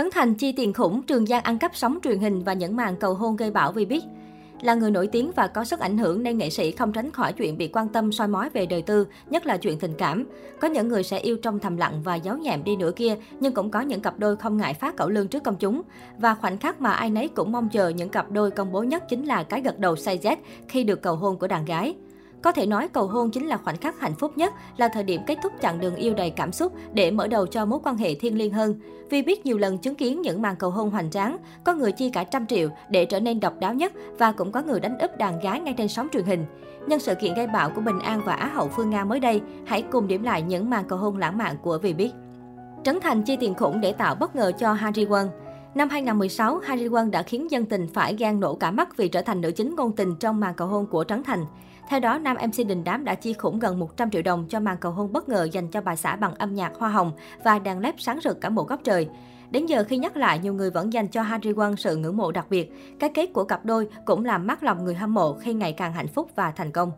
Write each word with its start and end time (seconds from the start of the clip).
Trấn 0.00 0.10
Thành 0.10 0.34
chi 0.34 0.52
tiền 0.52 0.72
khủng, 0.72 1.02
Trường 1.02 1.26
Giang 1.26 1.42
ăn 1.42 1.58
cắp 1.58 1.76
sóng 1.76 1.98
truyền 2.04 2.18
hình 2.18 2.42
và 2.42 2.52
những 2.52 2.76
màn 2.76 2.96
cầu 2.96 3.14
hôn 3.14 3.36
gây 3.36 3.50
bão 3.50 3.72
vì 3.72 3.84
biết. 3.84 4.04
Là 4.62 4.74
người 4.74 4.90
nổi 4.90 5.06
tiếng 5.06 5.30
và 5.36 5.46
có 5.46 5.64
sức 5.64 5.80
ảnh 5.80 5.98
hưởng 5.98 6.22
nên 6.22 6.38
nghệ 6.38 6.50
sĩ 6.50 6.70
không 6.70 6.92
tránh 6.92 7.10
khỏi 7.10 7.32
chuyện 7.32 7.58
bị 7.58 7.68
quan 7.68 7.88
tâm 7.88 8.12
soi 8.12 8.28
mói 8.28 8.48
về 8.48 8.66
đời 8.66 8.82
tư, 8.82 9.06
nhất 9.30 9.46
là 9.46 9.56
chuyện 9.56 9.78
tình 9.78 9.94
cảm. 9.98 10.24
Có 10.60 10.68
những 10.68 10.88
người 10.88 11.02
sẽ 11.02 11.18
yêu 11.18 11.36
trong 11.42 11.58
thầm 11.58 11.76
lặng 11.76 12.00
và 12.04 12.14
giấu 12.14 12.36
nhẹm 12.36 12.64
đi 12.64 12.76
nữa 12.76 12.92
kia, 12.96 13.16
nhưng 13.40 13.54
cũng 13.54 13.70
có 13.70 13.80
những 13.80 14.00
cặp 14.00 14.18
đôi 14.18 14.36
không 14.36 14.56
ngại 14.56 14.74
phát 14.74 14.96
cẩu 14.96 15.08
lương 15.08 15.28
trước 15.28 15.42
công 15.42 15.56
chúng. 15.56 15.82
Và 16.18 16.34
khoảnh 16.34 16.58
khắc 16.58 16.80
mà 16.80 16.92
ai 16.92 17.10
nấy 17.10 17.28
cũng 17.28 17.52
mong 17.52 17.68
chờ 17.68 17.88
những 17.88 18.08
cặp 18.08 18.30
đôi 18.30 18.50
công 18.50 18.72
bố 18.72 18.82
nhất 18.82 19.04
chính 19.08 19.24
là 19.24 19.42
cái 19.42 19.60
gật 19.60 19.78
đầu 19.78 19.96
say 19.96 20.18
Z 20.18 20.36
khi 20.68 20.84
được 20.84 21.02
cầu 21.02 21.16
hôn 21.16 21.38
của 21.38 21.46
đàn 21.46 21.64
gái. 21.64 21.94
Có 22.42 22.52
thể 22.52 22.66
nói 22.66 22.88
cầu 22.88 23.06
hôn 23.06 23.30
chính 23.30 23.46
là 23.46 23.56
khoảnh 23.56 23.76
khắc 23.76 24.00
hạnh 24.00 24.14
phúc 24.14 24.38
nhất, 24.38 24.54
là 24.76 24.88
thời 24.88 25.04
điểm 25.04 25.20
kết 25.26 25.38
thúc 25.42 25.52
chặng 25.62 25.80
đường 25.80 25.96
yêu 25.96 26.14
đầy 26.14 26.30
cảm 26.30 26.52
xúc 26.52 26.72
để 26.92 27.10
mở 27.10 27.28
đầu 27.28 27.46
cho 27.46 27.64
mối 27.64 27.80
quan 27.84 27.96
hệ 27.96 28.14
thiêng 28.14 28.38
liêng 28.38 28.52
hơn. 28.52 28.74
Vì 29.10 29.22
biết 29.22 29.46
nhiều 29.46 29.58
lần 29.58 29.78
chứng 29.78 29.94
kiến 29.94 30.22
những 30.22 30.42
màn 30.42 30.56
cầu 30.56 30.70
hôn 30.70 30.90
hoành 30.90 31.10
tráng, 31.10 31.36
có 31.64 31.74
người 31.74 31.92
chi 31.92 32.10
cả 32.10 32.24
trăm 32.24 32.46
triệu 32.46 32.68
để 32.90 33.04
trở 33.04 33.20
nên 33.20 33.40
độc 33.40 33.54
đáo 33.60 33.74
nhất 33.74 33.92
và 34.18 34.32
cũng 34.32 34.52
có 34.52 34.62
người 34.62 34.80
đánh 34.80 34.98
úp 34.98 35.16
đàn 35.16 35.40
gái 35.40 35.60
ngay 35.60 35.74
trên 35.78 35.88
sóng 35.88 36.08
truyền 36.12 36.24
hình. 36.24 36.44
Nhân 36.86 36.98
sự 36.98 37.14
kiện 37.14 37.34
gây 37.34 37.46
bão 37.46 37.70
của 37.70 37.80
Bình 37.80 37.98
An 37.98 38.20
và 38.24 38.34
Á 38.34 38.46
hậu 38.54 38.68
Phương 38.68 38.90
Nga 38.90 39.04
mới 39.04 39.20
đây, 39.20 39.40
hãy 39.66 39.82
cùng 39.82 40.08
điểm 40.08 40.22
lại 40.22 40.42
những 40.42 40.70
màn 40.70 40.84
cầu 40.88 40.98
hôn 40.98 41.16
lãng 41.16 41.38
mạn 41.38 41.56
của 41.62 41.78
Vì 41.82 41.92
biết. 41.92 42.10
Trấn 42.84 43.00
Thành 43.00 43.22
chi 43.22 43.36
tiền 43.36 43.54
khủng 43.54 43.80
để 43.80 43.92
tạo 43.92 44.14
bất 44.14 44.36
ngờ 44.36 44.52
cho 44.58 44.72
Harry 44.72 45.06
Won. 45.06 45.28
Năm 45.74 45.88
2016, 45.88 46.58
Harry 46.58 46.88
Won 46.88 47.10
đã 47.10 47.22
khiến 47.22 47.50
dân 47.50 47.64
tình 47.64 47.86
phải 47.94 48.16
gan 48.16 48.40
nổ 48.40 48.54
cả 48.54 48.70
mắt 48.70 48.96
vì 48.96 49.08
trở 49.08 49.22
thành 49.22 49.40
nữ 49.40 49.50
chính 49.50 49.74
ngôn 49.76 49.92
tình 49.92 50.16
trong 50.20 50.40
màn 50.40 50.54
cầu 50.54 50.68
hôn 50.68 50.86
của 50.86 51.04
Trấn 51.04 51.22
Thành. 51.22 51.44
Theo 51.90 52.00
đó, 52.00 52.18
nam 52.18 52.36
MC 52.46 52.66
đình 52.66 52.84
đám 52.84 53.04
đã 53.04 53.14
chi 53.14 53.32
khủng 53.32 53.58
gần 53.58 53.78
100 53.78 54.10
triệu 54.10 54.22
đồng 54.22 54.46
cho 54.48 54.60
màn 54.60 54.76
cầu 54.80 54.92
hôn 54.92 55.12
bất 55.12 55.28
ngờ 55.28 55.48
dành 55.52 55.68
cho 55.68 55.80
bà 55.80 55.96
xã 55.96 56.16
bằng 56.16 56.34
âm 56.34 56.54
nhạc 56.54 56.72
hoa 56.78 56.88
hồng 56.88 57.12
và 57.44 57.58
đàn 57.58 57.80
lép 57.80 57.94
sáng 57.98 58.18
rực 58.24 58.40
cả 58.40 58.48
một 58.48 58.68
góc 58.68 58.80
trời. 58.84 59.08
Đến 59.50 59.66
giờ 59.66 59.84
khi 59.88 59.98
nhắc 59.98 60.16
lại, 60.16 60.38
nhiều 60.38 60.54
người 60.54 60.70
vẫn 60.70 60.92
dành 60.92 61.08
cho 61.08 61.22
Harry 61.22 61.52
Won 61.52 61.76
sự 61.76 61.96
ngưỡng 61.96 62.16
mộ 62.16 62.32
đặc 62.32 62.46
biệt. 62.50 62.72
Cái 62.98 63.10
kết 63.14 63.26
của 63.32 63.44
cặp 63.44 63.64
đôi 63.64 63.88
cũng 64.04 64.24
làm 64.24 64.46
mát 64.46 64.62
lòng 64.62 64.84
người 64.84 64.94
hâm 64.94 65.14
mộ 65.14 65.34
khi 65.34 65.54
ngày 65.54 65.72
càng 65.72 65.92
hạnh 65.92 66.08
phúc 66.08 66.30
và 66.34 66.50
thành 66.50 66.72
công. 66.72 66.92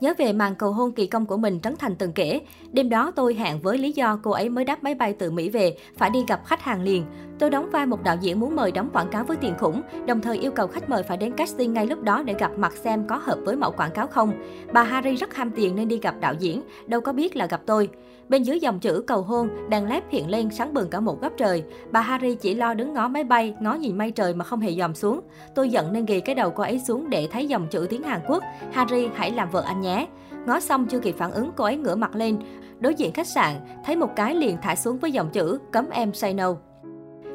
Nhớ 0.00 0.14
về 0.18 0.32
màn 0.32 0.54
cầu 0.54 0.72
hôn 0.72 0.92
kỳ 0.92 1.06
công 1.06 1.26
của 1.26 1.36
mình, 1.36 1.60
Trấn 1.60 1.76
Thành 1.76 1.96
từng 1.96 2.12
kể, 2.12 2.40
đêm 2.72 2.88
đó 2.88 3.12
tôi 3.16 3.34
hẹn 3.34 3.60
với 3.60 3.78
lý 3.78 3.92
do 3.92 4.18
cô 4.22 4.30
ấy 4.30 4.48
mới 4.48 4.64
đáp 4.64 4.84
máy 4.84 4.94
bay 4.94 5.12
từ 5.12 5.30
Mỹ 5.30 5.48
về, 5.48 5.76
phải 5.96 6.10
đi 6.10 6.24
gặp 6.28 6.46
khách 6.46 6.62
hàng 6.62 6.82
liền. 6.82 7.04
Tôi 7.38 7.50
đóng 7.50 7.70
vai 7.72 7.86
một 7.86 8.02
đạo 8.02 8.16
diễn 8.20 8.40
muốn 8.40 8.56
mời 8.56 8.72
đóng 8.72 8.90
quảng 8.92 9.08
cáo 9.08 9.24
với 9.24 9.36
tiền 9.36 9.54
khủng, 9.58 9.82
đồng 10.06 10.20
thời 10.20 10.38
yêu 10.38 10.50
cầu 10.50 10.66
khách 10.66 10.90
mời 10.90 11.02
phải 11.02 11.16
đến 11.16 11.32
casting 11.32 11.72
ngay 11.72 11.86
lúc 11.86 12.02
đó 12.02 12.22
để 12.22 12.34
gặp 12.38 12.50
mặt 12.58 12.72
xem 12.76 13.06
có 13.06 13.16
hợp 13.16 13.38
với 13.44 13.56
mẫu 13.56 13.70
quảng 13.70 13.90
cáo 13.94 14.06
không. 14.06 14.32
Bà 14.72 14.82
Harry 14.82 15.14
rất 15.14 15.34
ham 15.34 15.50
tiền 15.50 15.76
nên 15.76 15.88
đi 15.88 15.98
gặp 16.02 16.14
đạo 16.20 16.34
diễn, 16.38 16.62
đâu 16.86 17.00
có 17.00 17.12
biết 17.12 17.36
là 17.36 17.46
gặp 17.46 17.60
tôi. 17.66 17.88
Bên 18.28 18.42
dưới 18.42 18.60
dòng 18.60 18.80
chữ 18.80 19.04
cầu 19.06 19.22
hôn, 19.22 19.48
đèn 19.68 19.88
lép 19.88 20.10
hiện 20.10 20.30
lên 20.30 20.50
sáng 20.50 20.74
bừng 20.74 20.90
cả 20.90 21.00
một 21.00 21.20
góc 21.20 21.32
trời. 21.36 21.64
Bà 21.90 22.00
Harry 22.00 22.34
chỉ 22.34 22.54
lo 22.54 22.74
đứng 22.74 22.94
ngó 22.94 23.08
máy 23.08 23.24
bay, 23.24 23.54
ngó 23.60 23.74
nhìn 23.74 23.98
mây 23.98 24.10
trời 24.10 24.34
mà 24.34 24.44
không 24.44 24.60
hề 24.60 24.74
dòm 24.74 24.94
xuống. 24.94 25.20
Tôi 25.54 25.68
giận 25.68 25.92
nên 25.92 26.06
ghi 26.06 26.20
cái 26.20 26.34
đầu 26.34 26.50
cô 26.50 26.62
ấy 26.62 26.80
xuống 26.86 27.10
để 27.10 27.28
thấy 27.32 27.46
dòng 27.46 27.66
chữ 27.70 27.86
tiếng 27.90 28.02
Hàn 28.02 28.20
Quốc. 28.28 28.44
Harry 28.72 29.08
hãy 29.14 29.30
làm 29.30 29.50
vợ 29.50 29.62
anh 29.66 29.80
nhé. 29.80 29.89
Ngó 30.46 30.60
xong 30.60 30.86
chưa 30.86 31.00
kịp 31.00 31.14
phản 31.18 31.32
ứng, 31.32 31.50
cô 31.56 31.64
ấy 31.64 31.76
ngửa 31.76 31.94
mặt 31.94 32.16
lên. 32.16 32.38
Đối 32.80 32.94
diện 32.94 33.12
khách 33.12 33.26
sạn, 33.26 33.54
thấy 33.84 33.96
một 33.96 34.16
cái 34.16 34.34
liền 34.34 34.56
thả 34.62 34.76
xuống 34.76 34.98
với 34.98 35.12
dòng 35.12 35.30
chữ 35.30 35.58
cấm 35.72 35.90
em 35.90 36.14
say 36.14 36.34
no. 36.34 36.54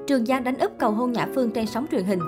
Trường 0.08 0.26
Giang 0.26 0.44
đánh 0.44 0.58
úp 0.58 0.72
cầu 0.78 0.92
hôn 0.92 1.12
Nhã 1.12 1.28
Phương 1.36 1.52
trên 1.52 1.66
sóng 1.68 1.86
truyền 1.92 2.04
hình. 2.04 2.20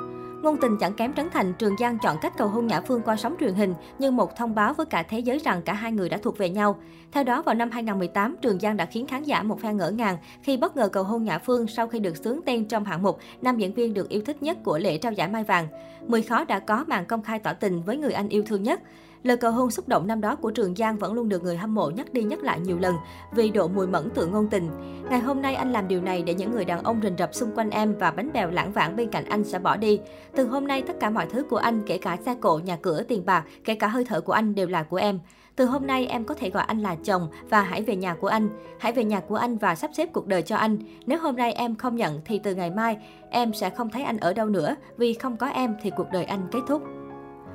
Ngôn 0.44 0.58
tình 0.62 0.78
chẳng 0.80 0.94
kém 0.94 1.14
Trấn 1.14 1.30
Thành, 1.30 1.54
Trường 1.54 1.78
Giang 1.78 1.98
chọn 2.00 2.18
cách 2.22 2.34
cầu 2.38 2.48
hôn 2.48 2.68
Nhã 2.68 2.82
Phương 2.82 3.02
qua 3.02 3.16
sóng 3.16 3.36
truyền 3.40 3.54
hình 3.54 3.74
như 4.00 4.12
một 4.12 4.36
thông 4.36 4.56
báo 4.56 4.74
với 4.74 4.86
cả 4.86 5.04
thế 5.04 5.20
giới 5.20 5.40
rằng 5.40 5.62
cả 5.62 5.74
hai 5.74 5.92
người 5.92 6.10
đã 6.10 6.18
thuộc 6.18 6.38
về 6.38 6.50
nhau. 6.50 6.80
Theo 7.12 7.24
đó, 7.24 7.42
vào 7.42 7.56
năm 7.56 7.72
2018, 7.72 8.36
Trường 8.42 8.60
Giang 8.60 8.78
đã 8.78 8.86
khiến 8.86 9.08
khán 9.08 9.24
giả 9.24 9.44
một 9.44 9.62
phen 9.62 9.78
ngỡ 9.78 9.90
ngàng 9.90 10.18
khi 10.44 10.58
bất 10.58 10.78
ngờ 10.78 10.90
cầu 10.90 11.04
hôn 11.04 11.24
Nhã 11.24 11.40
Phương 11.40 11.68
sau 11.68 11.88
khi 11.88 12.00
được 12.00 12.18
sướng 12.18 12.42
tên 12.46 12.66
trong 12.66 12.86
hạng 12.86 13.04
mục 13.04 13.20
nam 13.42 13.58
diễn 13.58 13.74
viên 13.74 13.94
được 13.94 14.10
yêu 14.10 14.22
thích 14.26 14.44
nhất 14.44 14.58
của 14.64 14.78
lễ 14.78 14.98
trao 14.98 15.12
giải 15.12 15.28
Mai 15.28 15.44
Vàng. 15.44 15.68
Mười 16.08 16.22
khó 16.22 16.44
đã 16.44 16.60
có 16.60 16.86
màn 16.88 17.06
công 17.06 17.22
khai 17.22 17.40
tỏ 17.40 17.54
tình 17.54 17.84
với 17.84 17.98
người 17.98 18.12
anh 18.12 18.30
yêu 18.30 18.44
thương 18.46 18.64
nhất. 18.64 18.82
Lời 19.24 19.38
cầu 19.38 19.52
hôn 19.52 19.72
xúc 19.72 19.88
động 19.88 20.08
năm 20.08 20.22
đó 20.22 20.36
của 20.36 20.52
Trường 20.52 20.76
Giang 20.76 20.98
vẫn 20.98 21.14
luôn 21.14 21.30
được 21.30 21.44
người 21.44 21.58
hâm 21.58 21.76
mộ 21.76 21.90
nhắc 21.90 22.14
đi 22.14 22.24
nhắc 22.24 22.40
lại 22.44 22.60
nhiều 22.60 22.78
lần 22.80 22.96
vì 23.32 23.50
độ 23.50 23.68
mùi 23.68 23.88
mẫn 23.88 24.10
tự 24.10 24.28
ngôn 24.28 24.48
tình. 24.48 24.70
Ngày 25.10 25.20
hôm 25.20 25.42
nay 25.42 25.56
anh 25.56 25.72
làm 25.72 25.88
điều 25.88 26.02
này 26.02 26.24
để 26.24 26.34
những 26.34 26.52
người 26.52 26.66
đàn 26.66 26.84
ông 26.84 27.00
rình 27.04 27.18
rập 27.18 27.36
xung 27.36 27.52
quanh 27.56 27.70
em 27.70 27.96
và 28.00 28.12
bánh 28.12 28.34
bèo 28.34 28.52
lãng 28.52 28.72
vãng 28.72 28.96
bên 28.96 29.10
cạnh 29.10 29.26
anh 29.26 29.44
sẽ 29.44 29.60
bỏ 29.60 29.78
đi. 29.78 30.00
Từ 30.36 30.48
hôm 30.48 30.68
nay 30.68 30.82
tất 30.82 31.00
cả 31.00 31.10
mọi 31.10 31.26
thứ 31.32 31.44
của 31.44 31.58
anh, 31.58 31.82
kể 31.88 31.98
cả 31.98 32.18
xe 32.26 32.36
cộ, 32.42 32.60
nhà 32.60 32.78
cửa, 32.82 33.04
tiền 33.08 33.26
bạc, 33.26 33.46
kể 33.64 33.76
cả 33.76 33.88
hơi 33.88 34.06
thở 34.06 34.22
của 34.22 34.34
anh 34.34 34.56
đều 34.56 34.68
là 34.68 34.84
của 34.84 34.98
em. 34.98 35.20
Từ 35.56 35.66
hôm 35.66 35.88
nay 35.88 36.08
em 36.08 36.24
có 36.24 36.34
thể 36.34 36.50
gọi 36.50 36.64
anh 36.68 36.82
là 36.82 36.96
chồng 37.04 37.28
và 37.50 37.62
hãy 37.62 37.82
về 37.82 37.96
nhà 37.96 38.16
của 38.16 38.28
anh. 38.28 38.50
Hãy 38.80 38.92
về 38.92 39.04
nhà 39.04 39.20
của 39.20 39.36
anh 39.36 39.58
và 39.58 39.76
sắp 39.76 39.92
xếp 39.94 40.10
cuộc 40.14 40.28
đời 40.28 40.42
cho 40.42 40.56
anh. 40.56 40.78
Nếu 41.06 41.20
hôm 41.20 41.36
nay 41.36 41.54
em 41.54 41.76
không 41.76 41.96
nhận 41.96 42.22
thì 42.26 42.40
từ 42.40 42.56
ngày 42.56 42.72
mai 42.72 42.98
em 43.30 43.54
sẽ 43.54 43.70
không 43.70 43.90
thấy 43.90 44.04
anh 44.04 44.18
ở 44.18 44.34
đâu 44.34 44.48
nữa 44.48 44.76
vì 44.98 45.14
không 45.14 45.38
có 45.38 45.48
em 45.48 45.76
thì 45.82 45.92
cuộc 45.98 46.08
đời 46.12 46.26
anh 46.26 46.48
kết 46.52 46.60
thúc. 46.68 46.84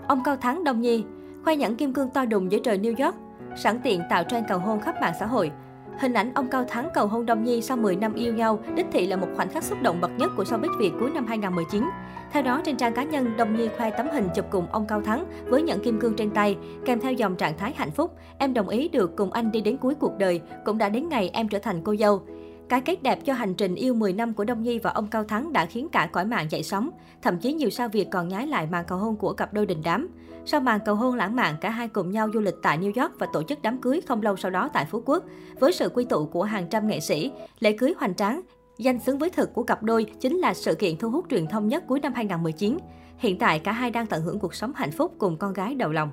Ông 0.08 0.22
Cao 0.24 0.36
Thắng 0.36 0.64
Đông 0.64 0.80
Nhi 0.80 1.04
khoe 1.44 1.56
nhẫn 1.56 1.76
kim 1.76 1.92
cương 1.92 2.10
to 2.10 2.24
đùng 2.24 2.52
giữa 2.52 2.58
trời 2.58 2.78
New 2.78 3.04
York, 3.04 3.16
sẵn 3.56 3.80
tiện 3.84 4.02
tạo 4.10 4.24
trend 4.24 4.46
cầu 4.48 4.58
hôn 4.58 4.80
khắp 4.80 4.94
mạng 5.00 5.14
xã 5.20 5.26
hội. 5.26 5.50
Hình 5.98 6.14
ảnh 6.14 6.34
ông 6.34 6.48
Cao 6.48 6.64
Thắng 6.64 6.88
cầu 6.94 7.06
hôn 7.06 7.26
Đông 7.26 7.44
Nhi 7.44 7.62
sau 7.62 7.76
10 7.76 7.96
năm 7.96 8.14
yêu 8.14 8.34
nhau, 8.34 8.58
đích 8.74 8.86
thị 8.92 9.06
là 9.06 9.16
một 9.16 9.26
khoảnh 9.36 9.48
khắc 9.48 9.64
xúc 9.64 9.78
động 9.82 10.00
bậc 10.00 10.10
nhất 10.18 10.30
của 10.36 10.42
showbiz 10.42 10.78
Việt 10.78 10.92
cuối 11.00 11.10
năm 11.10 11.26
2019. 11.26 11.84
Theo 12.32 12.42
đó, 12.42 12.60
trên 12.64 12.76
trang 12.76 12.94
cá 12.94 13.02
nhân, 13.02 13.36
Đông 13.36 13.56
Nhi 13.56 13.68
khoe 13.78 13.90
tấm 13.90 14.08
hình 14.12 14.28
chụp 14.34 14.44
cùng 14.50 14.66
ông 14.72 14.86
Cao 14.86 15.00
Thắng 15.00 15.24
với 15.46 15.62
nhẫn 15.62 15.80
kim 15.80 16.00
cương 16.00 16.14
trên 16.16 16.30
tay, 16.30 16.56
kèm 16.84 17.00
theo 17.00 17.12
dòng 17.12 17.36
trạng 17.36 17.58
thái 17.58 17.72
hạnh 17.76 17.90
phúc. 17.90 18.14
Em 18.38 18.54
đồng 18.54 18.68
ý 18.68 18.88
được 18.88 19.16
cùng 19.16 19.32
anh 19.32 19.52
đi 19.52 19.60
đến 19.60 19.76
cuối 19.76 19.94
cuộc 19.94 20.18
đời, 20.18 20.40
cũng 20.64 20.78
đã 20.78 20.88
đến 20.88 21.08
ngày 21.08 21.30
em 21.32 21.48
trở 21.48 21.58
thành 21.58 21.82
cô 21.84 21.96
dâu. 21.96 22.22
Cái 22.68 22.80
kết 22.80 23.02
đẹp 23.02 23.18
cho 23.24 23.32
hành 23.32 23.54
trình 23.54 23.74
yêu 23.74 23.94
10 23.94 24.12
năm 24.12 24.34
của 24.34 24.44
Đông 24.44 24.62
Nhi 24.62 24.78
và 24.78 24.90
ông 24.90 25.06
Cao 25.06 25.24
Thắng 25.24 25.52
đã 25.52 25.66
khiến 25.66 25.88
cả 25.88 26.08
cõi 26.12 26.24
mạng 26.24 26.46
dậy 26.50 26.62
sóng. 26.62 26.90
Thậm 27.22 27.38
chí 27.38 27.52
nhiều 27.52 27.70
sao 27.70 27.88
Việt 27.88 28.08
còn 28.10 28.28
nhái 28.28 28.46
lại 28.46 28.66
màn 28.70 28.84
cầu 28.88 28.98
hôn 28.98 29.16
của 29.16 29.32
cặp 29.32 29.54
đôi 29.54 29.66
đình 29.66 29.80
đám. 29.84 30.08
Sau 30.44 30.60
màn 30.60 30.80
cầu 30.84 30.94
hôn 30.94 31.14
lãng 31.14 31.36
mạn, 31.36 31.54
cả 31.60 31.70
hai 31.70 31.88
cùng 31.88 32.10
nhau 32.10 32.28
du 32.34 32.40
lịch 32.40 32.54
tại 32.62 32.78
New 32.78 33.02
York 33.02 33.18
và 33.18 33.26
tổ 33.32 33.42
chức 33.42 33.62
đám 33.62 33.80
cưới 33.80 34.00
không 34.00 34.22
lâu 34.22 34.36
sau 34.36 34.50
đó 34.50 34.70
tại 34.72 34.86
Phú 34.90 35.02
Quốc. 35.06 35.24
Với 35.60 35.72
sự 35.72 35.88
quy 35.88 36.04
tụ 36.04 36.26
của 36.26 36.42
hàng 36.42 36.66
trăm 36.70 36.88
nghệ 36.88 37.00
sĩ, 37.00 37.32
lễ 37.60 37.72
cưới 37.72 37.94
hoành 37.98 38.14
tráng, 38.14 38.40
danh 38.78 38.98
xứng 38.98 39.18
với 39.18 39.30
thực 39.30 39.54
của 39.54 39.62
cặp 39.62 39.82
đôi 39.82 40.04
chính 40.20 40.38
là 40.38 40.54
sự 40.54 40.74
kiện 40.74 40.96
thu 40.96 41.10
hút 41.10 41.26
truyền 41.30 41.46
thông 41.46 41.68
nhất 41.68 41.84
cuối 41.86 42.00
năm 42.00 42.12
2019. 42.14 42.78
Hiện 43.18 43.38
tại, 43.38 43.58
cả 43.58 43.72
hai 43.72 43.90
đang 43.90 44.06
tận 44.06 44.22
hưởng 44.22 44.38
cuộc 44.38 44.54
sống 44.54 44.72
hạnh 44.76 44.90
phúc 44.90 45.14
cùng 45.18 45.36
con 45.36 45.52
gái 45.52 45.74
đầu 45.74 45.92
lòng. 45.92 46.10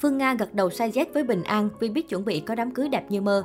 Phương 0.00 0.18
Nga 0.18 0.34
gật 0.34 0.54
đầu 0.54 0.70
say 0.70 0.90
dét 0.90 1.14
với 1.14 1.24
Bình 1.24 1.42
An 1.42 1.68
vì 1.80 1.88
biết 1.88 2.08
chuẩn 2.08 2.24
bị 2.24 2.40
có 2.40 2.54
đám 2.54 2.70
cưới 2.70 2.88
đẹp 2.88 3.04
như 3.08 3.20
mơ. 3.20 3.44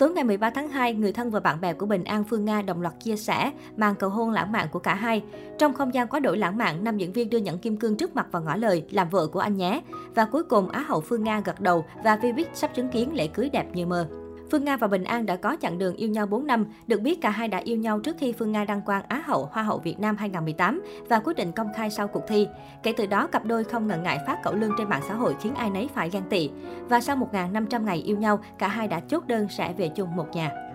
Tối 0.00 0.10
ngày 0.10 0.24
13 0.24 0.50
tháng 0.50 0.68
2, 0.68 0.94
người 0.94 1.12
thân 1.12 1.30
và 1.30 1.40
bạn 1.40 1.60
bè 1.60 1.72
của 1.72 1.86
Bình 1.86 2.04
An 2.04 2.24
Phương 2.24 2.44
Nga 2.44 2.62
đồng 2.62 2.82
loạt 2.82 2.94
chia 3.00 3.16
sẻ 3.16 3.52
màn 3.76 3.94
cầu 3.94 4.10
hôn 4.10 4.30
lãng 4.30 4.52
mạn 4.52 4.68
của 4.72 4.78
cả 4.78 4.94
hai. 4.94 5.22
Trong 5.58 5.74
không 5.74 5.94
gian 5.94 6.08
quá 6.08 6.20
đổi 6.20 6.38
lãng 6.38 6.58
mạn, 6.58 6.84
nam 6.84 6.98
diễn 6.98 7.12
viên 7.12 7.30
đưa 7.30 7.38
nhẫn 7.38 7.58
kim 7.58 7.76
cương 7.76 7.96
trước 7.96 8.16
mặt 8.16 8.26
và 8.30 8.40
ngỏ 8.40 8.56
lời 8.56 8.86
làm 8.90 9.08
vợ 9.08 9.26
của 9.26 9.40
anh 9.40 9.56
nhé. 9.56 9.82
Và 10.14 10.24
cuối 10.24 10.42
cùng 10.42 10.68
Á 10.68 10.80
hậu 10.80 11.00
Phương 11.00 11.24
Nga 11.24 11.40
gật 11.40 11.60
đầu 11.60 11.84
và 12.04 12.16
Vivic 12.16 12.48
sắp 12.54 12.70
chứng 12.74 12.88
kiến 12.88 13.14
lễ 13.14 13.26
cưới 13.26 13.50
đẹp 13.52 13.66
như 13.74 13.86
mơ. 13.86 14.06
Phương 14.50 14.64
Nga 14.64 14.76
và 14.76 14.86
Bình 14.86 15.04
An 15.04 15.26
đã 15.26 15.36
có 15.36 15.56
chặng 15.60 15.78
đường 15.78 15.96
yêu 15.96 16.08
nhau 16.08 16.26
4 16.26 16.46
năm. 16.46 16.66
Được 16.86 17.00
biết 17.00 17.20
cả 17.20 17.30
hai 17.30 17.48
đã 17.48 17.58
yêu 17.58 17.76
nhau 17.76 18.00
trước 18.00 18.16
khi 18.18 18.32
Phương 18.32 18.52
Nga 18.52 18.64
đăng 18.64 18.82
quang 18.82 19.02
Á 19.08 19.22
hậu 19.26 19.48
Hoa 19.52 19.62
hậu 19.62 19.78
Việt 19.78 20.00
Nam 20.00 20.16
2018 20.16 20.82
và 21.08 21.18
quyết 21.18 21.36
định 21.36 21.52
công 21.52 21.72
khai 21.76 21.90
sau 21.90 22.08
cuộc 22.08 22.22
thi. 22.28 22.46
Kể 22.82 22.92
từ 22.96 23.06
đó, 23.06 23.26
cặp 23.26 23.44
đôi 23.44 23.64
không 23.64 23.86
ngần 23.86 24.02
ngại 24.02 24.18
phát 24.26 24.42
cẩu 24.42 24.54
lương 24.54 24.72
trên 24.78 24.88
mạng 24.88 25.02
xã 25.08 25.14
hội 25.14 25.34
khiến 25.40 25.54
ai 25.54 25.70
nấy 25.70 25.88
phải 25.94 26.10
ghen 26.10 26.22
tị. 26.30 26.50
Và 26.88 27.00
sau 27.00 27.16
1.500 27.16 27.84
ngày 27.84 27.98
yêu 27.98 28.16
nhau, 28.16 28.40
cả 28.58 28.68
hai 28.68 28.88
đã 28.88 29.00
chốt 29.00 29.26
đơn 29.26 29.48
sẽ 29.48 29.72
về 29.72 29.88
chung 29.88 30.16
một 30.16 30.26
nhà. 30.32 30.69